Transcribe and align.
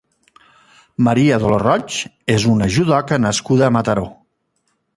Maria 1.07 1.37
Dolors 1.43 1.63
Roig 1.67 1.99
és 2.37 2.47
una 2.55 2.71
judoka 2.77 3.23
nascuda 3.27 3.69
a 3.69 3.77
Mataró. 3.77 4.09